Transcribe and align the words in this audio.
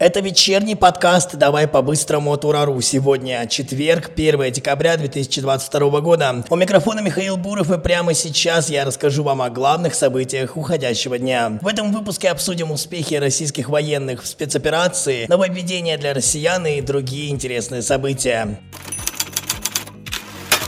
Это 0.00 0.20
вечерний 0.20 0.76
подкаст 0.76 1.36
«Давай 1.36 1.68
по-быстрому» 1.68 2.32
от 2.32 2.46
Урару. 2.46 2.80
Сегодня 2.80 3.46
четверг, 3.46 4.12
1 4.16 4.50
декабря 4.50 4.96
2022 4.96 6.00
года. 6.00 6.42
У 6.48 6.56
микрофона 6.56 7.00
Михаил 7.00 7.36
Буров 7.36 7.70
и 7.70 7.76
прямо 7.76 8.14
сейчас 8.14 8.70
я 8.70 8.86
расскажу 8.86 9.22
вам 9.24 9.42
о 9.42 9.50
главных 9.50 9.94
событиях 9.94 10.56
уходящего 10.56 11.18
дня. 11.18 11.58
В 11.60 11.66
этом 11.66 11.92
выпуске 11.92 12.30
обсудим 12.30 12.70
успехи 12.70 13.16
российских 13.16 13.68
военных 13.68 14.22
в 14.22 14.26
спецоперации, 14.26 15.26
нововведения 15.28 15.98
для 15.98 16.14
россиян 16.14 16.66
и 16.66 16.80
другие 16.80 17.28
интересные 17.28 17.82
события. 17.82 18.58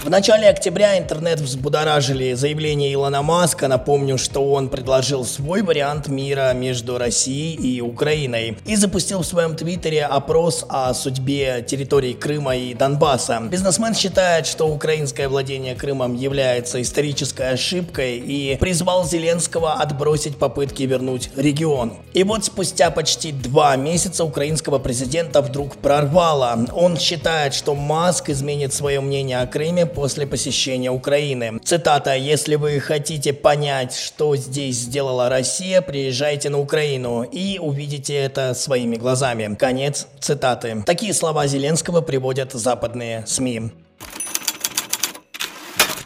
В 0.04 0.10
начале 0.10 0.48
октября 0.48 0.98
интернет 0.98 1.40
взбудоражили 1.40 2.32
заявление 2.32 2.92
Илона 2.92 3.22
Маска. 3.22 3.68
Напомню, 3.68 4.18
что 4.18 4.40
он 4.50 4.68
предложил 4.68 5.24
свой 5.24 5.62
вариант 5.62 6.08
мира 6.08 6.52
между 6.54 6.98
Россией 6.98 7.54
и 7.54 7.80
Украиной 7.80 8.58
и 8.66 8.74
запустил 8.74 9.20
в 9.20 9.26
своем 9.26 9.54
твиттере 9.54 10.04
опрос 10.04 10.66
о 10.68 10.92
судьбе 10.92 11.64
территорий 11.64 12.14
Крыма 12.14 12.56
и 12.56 12.74
Донбасса. 12.74 13.42
Бизнесмен 13.48 13.94
считает, 13.94 14.48
что 14.48 14.66
украинское 14.66 15.28
владение 15.28 15.76
Крымом 15.76 16.16
является 16.16 16.82
исторической 16.82 17.52
ошибкой 17.52 18.18
и 18.18 18.56
призвал 18.58 19.06
Зеленского 19.06 19.74
отбросить 19.74 20.36
попытки 20.36 20.82
вернуть 20.82 21.30
регион. 21.36 21.92
И 22.12 22.24
вот 22.24 22.44
спустя 22.44 22.90
почти 22.90 23.30
два 23.30 23.76
месяца 23.76 24.24
украинского 24.24 24.80
президента 24.80 25.42
вдруг 25.42 25.76
прорвало. 25.76 26.66
Он 26.72 26.96
считает, 26.98 27.54
что 27.54 27.76
Маск 27.76 28.30
изменит 28.30 28.74
свое 28.74 29.00
мнение 29.00 29.38
о 29.40 29.46
Крыме 29.46 29.91
после 29.92 30.26
посещения 30.26 30.90
Украины. 30.90 31.60
Цитата 31.64 32.14
«Если 32.16 32.56
вы 32.56 32.80
хотите 32.80 33.32
понять, 33.32 33.94
что 33.94 34.36
здесь 34.36 34.76
сделала 34.76 35.28
Россия, 35.28 35.80
приезжайте 35.82 36.50
на 36.50 36.58
Украину 36.58 37.22
и 37.22 37.58
увидите 37.58 38.14
это 38.14 38.54
своими 38.54 38.96
глазами». 38.96 39.54
Конец 39.54 40.08
цитаты. 40.20 40.82
Такие 40.84 41.14
слова 41.14 41.46
Зеленского 41.46 42.00
приводят 42.00 42.52
западные 42.52 43.24
СМИ. 43.26 43.70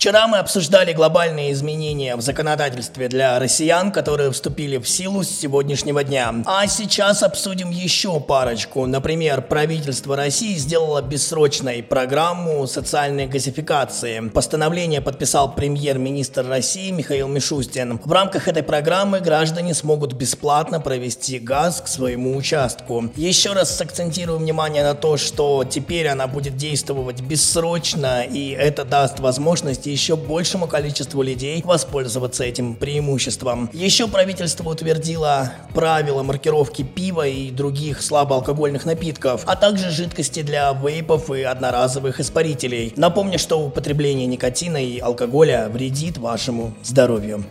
Вчера 0.06 0.28
мы 0.28 0.38
обсуждали 0.38 0.92
глобальные 0.92 1.50
изменения 1.50 2.14
в 2.14 2.20
законодательстве 2.20 3.08
для 3.08 3.40
россиян, 3.40 3.90
которые 3.90 4.30
вступили 4.30 4.76
в 4.76 4.88
силу 4.88 5.24
с 5.24 5.28
сегодняшнего 5.28 6.04
дня. 6.04 6.32
А 6.44 6.68
сейчас 6.68 7.24
обсудим 7.24 7.70
еще 7.70 8.20
парочку. 8.20 8.86
Например, 8.86 9.42
правительство 9.42 10.14
России 10.14 10.54
сделало 10.54 11.02
бессрочной 11.02 11.82
программу 11.82 12.68
социальной 12.68 13.26
газификации. 13.26 14.28
Постановление 14.28 15.00
подписал 15.00 15.52
премьер-министр 15.52 16.46
России 16.46 16.92
Михаил 16.92 17.26
Мишустин. 17.26 17.98
В 18.04 18.12
рамках 18.12 18.46
этой 18.46 18.62
программы 18.62 19.18
граждане 19.18 19.74
смогут 19.74 20.12
бесплатно 20.12 20.78
провести 20.78 21.40
газ 21.40 21.80
к 21.80 21.88
своему 21.88 22.36
участку. 22.36 23.10
Еще 23.16 23.54
раз 23.54 23.76
сакцентирую 23.76 24.38
внимание 24.38 24.84
на 24.84 24.94
то, 24.94 25.16
что 25.16 25.64
теперь 25.64 26.06
она 26.06 26.28
будет 26.28 26.56
действовать 26.56 27.22
бессрочно, 27.22 28.22
и 28.22 28.50
это 28.50 28.84
даст 28.84 29.18
возможность 29.18 29.88
еще 29.96 30.14
большему 30.14 30.66
количеству 30.66 31.22
людей 31.22 31.62
воспользоваться 31.64 32.44
этим 32.44 32.74
преимуществом. 32.74 33.70
Еще 33.72 34.06
правительство 34.08 34.68
утвердило 34.68 35.52
правила 35.72 36.22
маркировки 36.22 36.82
пива 36.82 37.26
и 37.26 37.50
других 37.50 38.02
слабоалкогольных 38.02 38.84
напитков, 38.84 39.42
а 39.46 39.56
также 39.56 39.90
жидкости 39.90 40.42
для 40.42 40.70
вейпов 40.72 41.30
и 41.30 41.42
одноразовых 41.42 42.20
испарителей. 42.20 42.92
Напомню, 42.96 43.38
что 43.38 43.58
употребление 43.58 44.26
никотина 44.26 44.84
и 44.84 44.98
алкоголя 44.98 45.70
вредит 45.70 46.18
вашему 46.18 46.74
здоровью. 46.82 47.42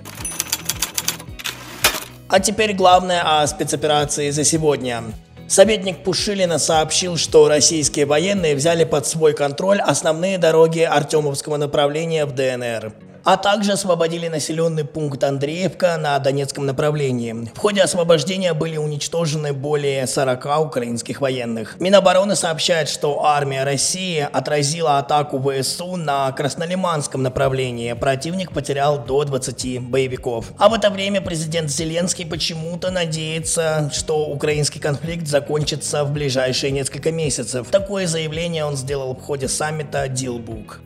А 2.27 2.39
теперь 2.39 2.75
главное 2.75 3.41
о 3.41 3.47
спецоперации 3.47 4.29
за 4.29 4.43
сегодня. 4.43 5.03
Советник 5.47 6.03
Пушилина 6.03 6.57
сообщил, 6.57 7.17
что 7.17 7.47
российские 7.47 8.05
военные 8.05 8.55
взяли 8.55 8.83
под 8.83 9.05
свой 9.05 9.33
контроль 9.33 9.79
основные 9.79 10.37
дороги 10.37 10.79
Артемовского 10.79 11.57
направления 11.57 12.25
в 12.25 12.33
ДНР 12.33 12.93
а 13.25 13.37
также 13.37 13.73
освободили 13.73 14.27
населенный 14.27 14.85
пункт 14.85 15.23
Андреевка 15.23 15.97
на 15.97 16.17
Донецком 16.19 16.65
направлении. 16.65 17.49
В 17.55 17.57
ходе 17.57 17.81
освобождения 17.81 18.53
были 18.53 18.77
уничтожены 18.77 19.51
более 19.51 20.05
40 20.07 20.45
украинских 20.67 21.21
военных. 21.21 21.77
Минобороны 21.79 22.35
сообщает, 22.35 22.87
что 22.87 23.25
армия 23.25 23.63
России 23.63 24.27
отразила 24.31 24.99
атаку 24.99 25.41
ВСУ 25.41 25.95
на 25.95 26.31
Краснолиманском 26.31 27.23
направлении. 27.23 27.93
Противник 27.93 28.51
потерял 28.51 29.03
до 29.03 29.23
20 29.23 29.81
боевиков. 29.81 30.51
А 30.59 30.69
в 30.69 30.73
это 30.73 30.91
время 30.91 31.19
президент 31.19 31.71
Зеленский 31.71 32.27
почему-то 32.27 32.91
надеется, 32.91 33.89
что 33.91 34.25
украинский 34.27 34.79
конфликт 34.79 35.27
закончится 35.27 36.03
в 36.03 36.11
ближайшие 36.11 36.71
несколько 36.71 37.11
месяцев. 37.11 37.67
Такое 37.71 38.05
заявление 38.05 38.65
он 38.65 38.75
сделал 38.75 39.15
в 39.15 39.21
ходе 39.21 39.47
саммита 39.47 40.07
Дилбук. 40.07 40.79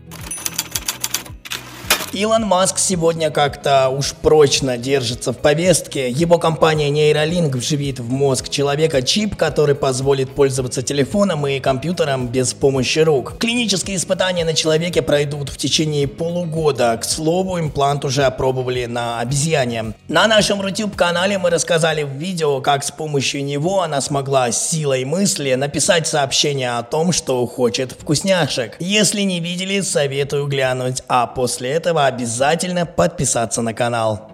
Илон 2.12 2.44
Маск 2.44 2.80
сегодня 2.80 3.30
как-то 3.30 3.90
уж 3.90 4.14
прочно 4.14 4.78
держится 4.78 5.32
в 5.32 5.38
повестке. 5.38 6.10
Его 6.10 6.40
компания 6.40 6.90
Neuralink 6.90 7.56
вживит 7.56 8.00
в 8.00 8.10
мозг 8.10 8.50
человека 8.50 9.04
чип, 9.04 9.36
который 9.36 9.76
позволит 9.76 10.32
пользоваться 10.32 10.82
телефоном 10.82 11.46
и 11.46 11.60
компьютером 11.60 12.28
без 12.28 12.54
помощи 12.56 13.00
рук. 13.00 13.38
Клинические 13.38 13.98
испытания 13.98 14.44
на 14.44 14.56
человеке 14.56 15.04
пройдут 15.04 15.50
в 15.50 15.58
течение 15.58 16.08
полугода. 16.08 16.98
К 16.98 17.06
слову, 17.06 17.60
имплант 17.60 18.04
уже 18.06 18.24
опробовали 18.24 18.86
на 18.86 19.20
обезьяне. 19.20 19.94
На 20.08 20.26
нашем 20.28 20.66
YouTube 20.66 20.96
канале 20.96 21.38
мы 21.38 21.52
рассказали 21.52 22.02
в 22.02 22.14
видео, 22.14 22.60
как 22.62 22.84
с 22.84 22.90
помощью 22.90 23.46
него 23.46 23.84
она 23.84 24.02
смогла 24.02 24.52
силой 24.52 25.06
мысли 25.06 25.54
написать 25.54 26.08
сообщение 26.08 26.78
о 26.78 26.84
том, 26.84 27.12
что 27.12 27.46
хочет 27.46 27.92
вкусняшек. 27.92 28.78
Если 28.80 29.22
не 29.22 29.40
видели, 29.40 29.82
советую 29.82 30.48
глянуть, 30.48 31.04
а 31.08 31.28
после 31.28 31.70
этого 31.70 31.99
обязательно 32.06 32.86
подписаться 32.86 33.62
на 33.62 33.74
канал. 33.74 34.32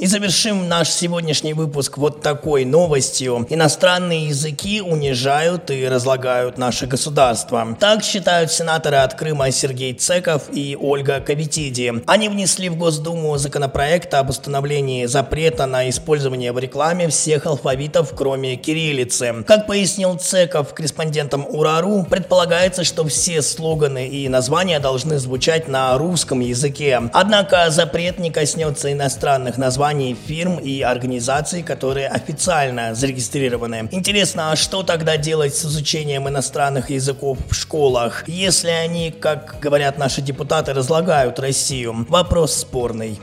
И 0.00 0.06
завершим 0.06 0.66
наш 0.66 0.88
сегодняшний 0.88 1.52
выпуск 1.52 1.98
вот 1.98 2.22
такой 2.22 2.64
новостью. 2.64 3.46
Иностранные 3.50 4.28
языки 4.28 4.80
унижают 4.80 5.70
и 5.70 5.86
разлагают 5.86 6.56
наше 6.56 6.86
государство. 6.86 7.76
Так 7.78 8.02
считают 8.02 8.50
сенаторы 8.50 8.96
от 8.96 9.12
Крыма 9.12 9.50
Сергей 9.50 9.92
Цеков 9.92 10.44
и 10.54 10.74
Ольга 10.80 11.20
Кавитиди. 11.20 12.02
Они 12.06 12.30
внесли 12.30 12.70
в 12.70 12.78
Госдуму 12.78 13.36
законопроект 13.36 14.14
об 14.14 14.30
установлении 14.30 15.04
запрета 15.04 15.66
на 15.66 15.90
использование 15.90 16.52
в 16.52 16.58
рекламе 16.58 17.10
всех 17.10 17.44
алфавитов, 17.44 18.14
кроме 18.16 18.56
кириллицы. 18.56 19.44
Как 19.46 19.66
пояснил 19.66 20.16
Цеков 20.16 20.72
корреспондентам 20.72 21.44
УРАРУ, 21.46 22.06
предполагается, 22.08 22.84
что 22.84 23.06
все 23.06 23.42
слоганы 23.42 24.08
и 24.08 24.30
названия 24.30 24.80
должны 24.80 25.18
звучать 25.18 25.68
на 25.68 25.98
русском 25.98 26.40
языке. 26.40 27.02
Однако 27.12 27.68
запрет 27.68 28.18
не 28.18 28.30
коснется 28.30 28.90
иностранных 28.90 29.58
названий 29.58 29.89
названий 29.90 30.16
фирм 30.26 30.58
и 30.58 30.82
организаций, 30.82 31.62
которые 31.62 32.08
официально 32.08 32.94
зарегистрированы. 32.94 33.88
Интересно, 33.90 34.52
а 34.52 34.56
что 34.56 34.82
тогда 34.84 35.16
делать 35.16 35.54
с 35.54 35.64
изучением 35.64 36.28
иностранных 36.28 36.90
языков 36.90 37.38
в 37.50 37.54
школах, 37.54 38.28
если 38.28 38.70
они, 38.70 39.10
как 39.10 39.58
говорят 39.60 39.98
наши 39.98 40.22
депутаты, 40.22 40.74
разлагают 40.74 41.40
Россию? 41.40 42.06
Вопрос 42.08 42.54
спорный. 42.54 43.18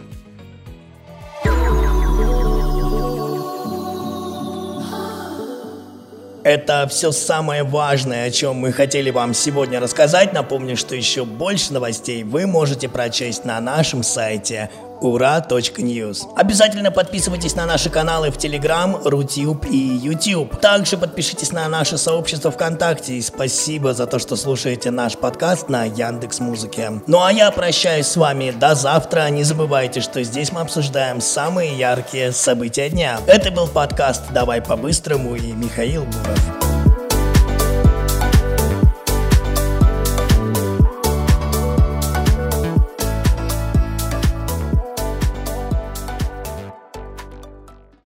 Это 6.43 6.87
все 6.89 7.11
самое 7.11 7.63
важное, 7.63 8.27
о 8.27 8.31
чем 8.31 8.55
мы 8.55 8.71
хотели 8.71 9.09
вам 9.09 9.33
сегодня 9.33 9.81
рассказать. 9.81 10.31
Напомню, 10.31 10.77
что 10.77 10.95
еще 10.95 11.25
больше 11.25 11.73
новостей 11.73 12.23
вы 12.23 12.47
можете 12.47 12.87
прочесть 12.87 13.43
на 13.43 13.59
нашем 13.59 14.01
сайте 14.01 14.69
ура.news. 15.01 16.27
Обязательно 16.35 16.91
подписывайтесь 16.91 17.55
на 17.55 17.65
наши 17.65 17.89
каналы 17.89 18.31
в 18.31 18.37
Telegram, 18.37 18.99
Рутюб 19.03 19.65
и 19.65 19.77
YouTube. 19.77 20.59
Также 20.59 20.97
подпишитесь 20.97 21.51
на 21.51 21.67
наше 21.67 21.97
сообщество 21.97 22.51
ВКонтакте 22.51 23.15
и 23.15 23.21
спасибо 23.21 23.93
за 23.93 24.07
то, 24.07 24.19
что 24.19 24.35
слушаете 24.35 24.91
наш 24.91 25.17
подкаст 25.17 25.69
на 25.69 25.85
Яндекс 25.85 26.39
Музыке. 26.39 26.91
Ну 27.07 27.23
а 27.23 27.31
я 27.31 27.51
прощаюсь 27.51 28.07
с 28.07 28.17
вами 28.17 28.51
до 28.51 28.75
завтра. 28.75 29.29
Не 29.29 29.43
забывайте, 29.43 30.01
что 30.01 30.23
здесь 30.23 30.51
мы 30.51 30.61
обсуждаем 30.61 31.21
самые 31.21 31.77
яркие 31.77 32.31
события 32.31 32.89
дня. 32.89 33.19
Это 33.27 33.51
был 33.51 33.67
подкаст 33.67 34.23
«Давай 34.33 34.61
по-быстрому» 34.61 35.35
и 35.35 35.51
Михаил 35.51 36.03
Буров. 36.05 36.56